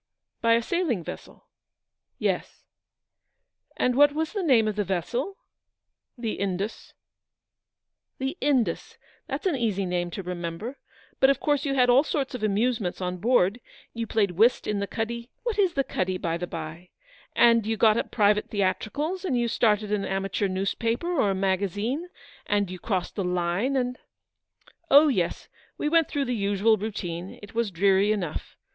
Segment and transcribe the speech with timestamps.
[0.41, 1.45] "By a sailing vessel?""
[2.29, 2.63] Yes/'"
[3.77, 5.37] And what was the name of the vessel?"
[6.23, 6.93] "The Indus/'"
[8.17, 10.79] The Indus, that's an easy name to remember.
[11.19, 13.61] But of course you had all sorts of amusements on board;
[13.93, 16.89] you played whist in the cuddy— what is the cuddy, by the bye?—
[17.45, 21.35] and you got up private theatricals, and you started an amateur news paper, or a
[21.35, 22.09] magazine,
[22.47, 23.99] and you crossed the line, and—""
[24.89, 25.47] Oh, yes,
[25.77, 27.37] we went through the usual routine.
[27.43, 28.57] It was dreary enough.